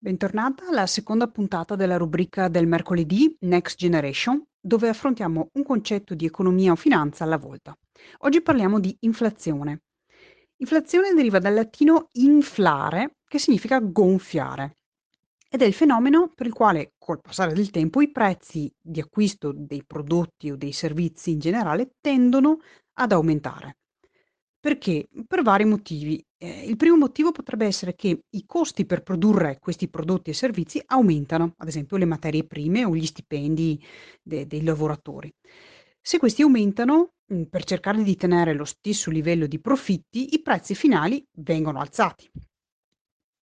[0.00, 6.24] Bentornata alla seconda puntata della rubrica del mercoledì Next Generation, dove affrontiamo un concetto di
[6.24, 7.76] economia o finanza alla volta.
[8.18, 9.82] Oggi parliamo di inflazione.
[10.58, 14.76] Inflazione deriva dal latino inflare, che significa gonfiare,
[15.50, 19.52] ed è il fenomeno per il quale col passare del tempo i prezzi di acquisto
[19.52, 22.58] dei prodotti o dei servizi in generale tendono
[22.92, 23.78] ad aumentare.
[24.60, 25.08] Perché?
[25.26, 26.24] Per vari motivi.
[26.40, 30.80] Ehm, il primo motivo potrebbe essere che i costi per produrre questi prodotti e servizi
[30.86, 33.80] aumentano, ad esempio le materie prime o gli stipendi
[34.22, 35.32] de dei lavoratori.
[36.00, 40.74] Se questi aumentano, mhmm, per cercare di tenere lo stesso livello di profitti, i prezzi
[40.74, 42.30] finali vengono alzati.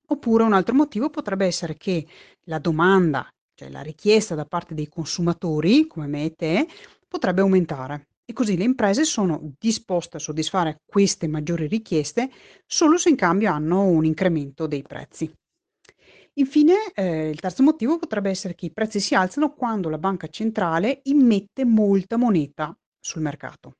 [0.08, 2.06] Oppure un altro motivo potrebbe essere che
[2.44, 6.66] la domanda, cioè la richiesta da parte dei consumatori, come me e te,
[7.08, 8.08] potrebbe aumentare.
[8.28, 12.28] E così le imprese sono disposte a soddisfare queste maggiori richieste
[12.66, 15.32] solo se in cambio hanno un incremento dei prezzi.
[16.38, 20.26] Infine, eh, il terzo motivo potrebbe essere che i prezzi si alzano quando la banca
[20.26, 23.76] centrale immette molta moneta sul mercato.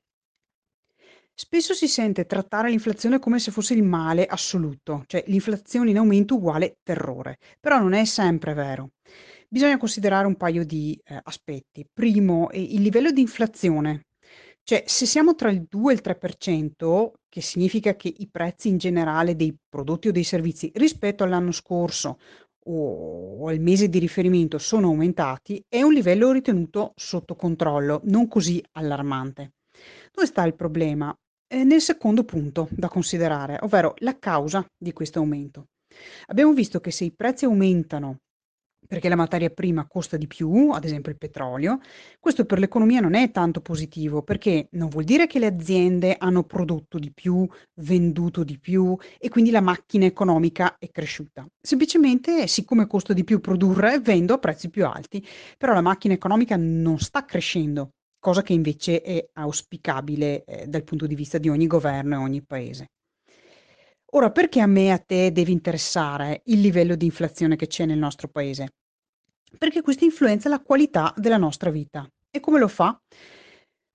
[1.35, 6.35] Spesso si sente trattare l'inflazione come se fosse il male assoluto, cioè l'inflazione in aumento
[6.35, 8.93] uguale terrore, però non è sempre vero.
[9.47, 11.85] Bisogna considerare un paio di eh, aspetti.
[11.93, 14.06] Primo, eh, il livello di inflazione
[14.69, 18.77] cioè, se siamo tra il 2 e il 3%, che significa che i prezzi in
[18.77, 22.19] generale dei prodotti o dei servizi rispetto all'anno scorso
[22.65, 28.61] o, al mese di riferimento sono aumentati, è un livello ritenuto sotto controllo, non così
[28.73, 29.53] allarmante.
[30.11, 31.17] Dove sta il problema?
[31.47, 35.67] Eh, nel secondo punto da considerare, ovvero la causa di questo aumento.
[36.25, 38.17] Abbiamo visto che se i prezzi aumentano
[38.87, 41.79] perché la materia prima costa di più, ad esempio il petrolio,
[42.19, 46.43] questo per l'economia non è tanto positivo perché non vuol dire che le aziende hanno
[46.43, 47.47] prodotto di più,
[47.81, 51.45] venduto di più e quindi la macchina economica è cresciuta.
[51.59, 55.25] Semplicemente, siccome costa di più produrre, vendo a prezzi più alti,
[55.57, 61.05] però la macchina economica non sta crescendo, cosa che invece è auspicabile eh, dal punto
[61.07, 62.87] di vista di ogni governo e ogni paese.
[64.17, 67.85] Ora, perché a me e a te deve interessare il livello di inflazione che c'è
[67.85, 68.73] nel nostro paese?
[69.59, 72.03] Perché questo influenza la qualità della nostra vita.
[72.31, 72.99] E come lo fa?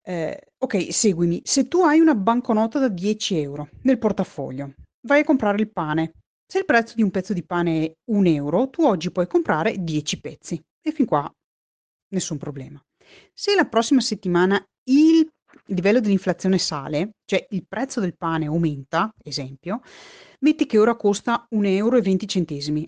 [0.01, 1.41] Eh, ok, seguimi.
[1.43, 4.75] Se tu hai una banconota da 10 euro nel portafoglio,
[5.09, 6.13] vai a comprare il pane.
[6.47, 9.75] Se il prezzo di un pezzo di pane è 1 euro, tu oggi puoi comprare
[9.77, 10.63] 10 pezzi.
[10.81, 11.29] E fin qua
[12.11, 12.81] nessun problema.
[13.35, 15.29] Se la prossima settimana il
[15.67, 19.81] il livello dell'inflazione sale, cioè il prezzo del pane aumenta, esempio,
[20.41, 21.97] metti che ora costa 1,20 euro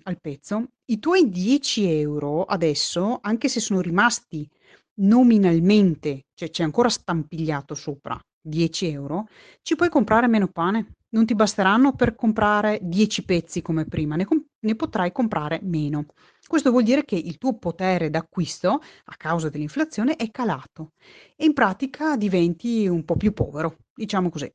[0.03, 4.47] al pezzo, i tuoi 10 euro adesso, anche se sono rimasti
[4.95, 9.27] nominalmente, cioè c'è ancora stampigliato sopra 10 euro,
[9.61, 10.91] ci puoi comprare meno pane.
[11.15, 16.07] Non ti basteranno per comprare 10 pezzi come prima, ne, com- ne potrai comprare meno.
[16.47, 18.69] Questo vuol dire che il tuo potere d'acquisto,
[19.05, 20.91] a causa dell'inflazione, è calato
[21.35, 24.51] e in pratica diventi un po' più povero, diciamo così.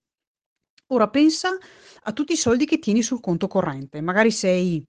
[0.92, 1.50] Ora pensa
[2.02, 4.00] a tutti i soldi che tieni sul conto corrente.
[4.00, 4.84] Magari sei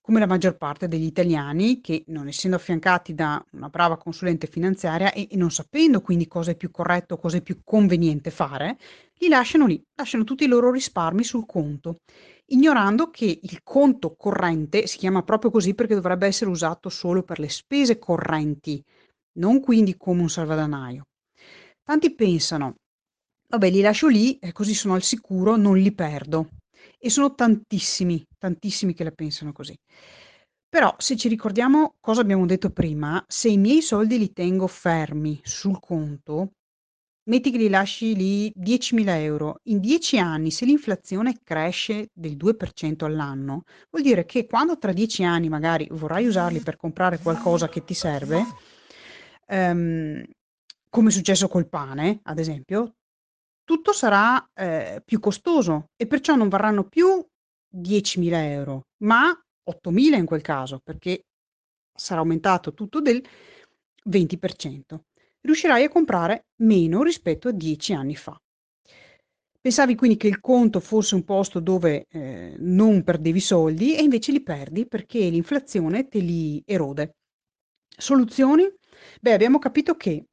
[0.00, 5.12] come la maggior parte degli italiani che, non essendo affiancati da una brava consulente finanziaria
[5.12, 8.76] e, e non sapendo quindi cosa è più corretto, cosa è più conveniente fare,
[9.18, 12.00] li lasciano lì, lasciano tutti i loro risparmi sul conto
[12.46, 17.38] ignorando che il conto corrente si chiama proprio così perché dovrebbe essere usato solo per
[17.38, 18.82] le spese correnti,
[19.38, 21.04] non quindi come un salvadanaio.
[21.82, 22.74] Tanti pensano,
[23.48, 26.50] vabbè li lascio lì così sono al sicuro, non li perdo.
[26.98, 29.76] E sono tantissimi, tantissimi che la pensano così.
[30.68, 35.40] Però se ci ricordiamo cosa abbiamo detto prima, se i miei soldi li tengo fermi
[35.42, 36.52] sul conto,
[37.26, 39.60] Metti che li lasci lì 10.000 euro.
[39.64, 45.24] In 10 anni, se l'inflazione cresce del 2% all'anno, vuol dire che quando tra 10
[45.24, 48.44] anni magari vorrai usarli per comprare qualcosa che ti serve,
[49.46, 50.22] ehm,
[50.90, 52.96] come è successo col pane, ad esempio,
[53.64, 57.26] tutto sarà eh, più costoso e perciò non varranno più
[57.74, 59.30] 10.000 euro, ma
[59.64, 61.24] 8.000 in quel caso, perché
[61.90, 63.24] sarà aumentato tutto del
[64.10, 64.98] 20%
[65.44, 68.38] riuscirai a comprare meno rispetto a 10 anni fa.
[69.60, 74.32] Pensavi quindi che il conto fosse un posto dove eh, non perdevi soldi e invece
[74.32, 77.16] li perdi perché l'inflazione te li erode.
[77.96, 78.70] Soluzioni?
[79.20, 80.26] Beh, abbiamo capito che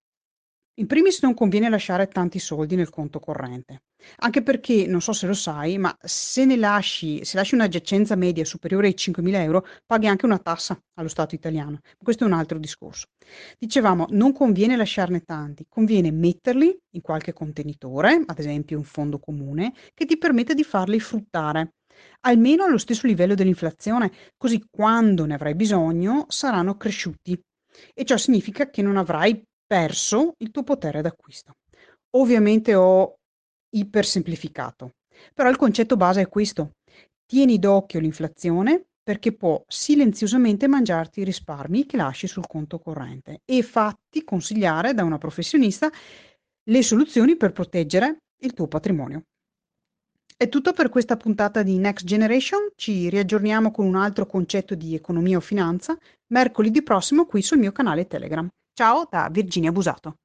[0.74, 3.84] in primis non conviene lasciare tanti soldi nel conto corrente,
[4.18, 8.16] anche perché, non so se lo sai, ma se ne lasci, se lasci una giacenza
[8.16, 11.80] media superiore ai 5.000 euro, paghi anche una tassa allo Stato italiano.
[12.02, 13.08] Questo è un altro discorso.
[13.58, 19.74] Dicevamo, non conviene lasciarne tanti, conviene metterli in qualche contenitore, ad esempio un fondo comune,
[19.94, 21.74] che ti permette di farli fruttare.
[22.22, 27.40] almeno allo stesso livello dell'inflazione, così quando ne avrai bisogno saranno cresciuti
[27.94, 31.54] e ciò significa che non avrai perso il tuo potere d'acquisto.
[32.18, 33.16] Ovviamente ho
[33.72, 34.94] ipersemplificato,
[35.34, 36.76] però il concetto base è questo.
[37.26, 43.64] Tieni d'occhio l'inflazione perché può silenziosamente mangiarti i risparmi che lasci sul conto corrente e
[43.64, 45.90] fatti consigliare da una professionista
[46.70, 49.24] le soluzioni per proteggere il tuo patrimonio.
[50.38, 54.96] È tutto per questa puntata di Next Generation, ci riaggiorniamo con un altro concetto di
[54.96, 55.98] economia o finanza
[56.28, 58.48] mercoledì prossimo qui sul mio canale Telegram.
[58.74, 60.21] Ciao da Virginia Busato.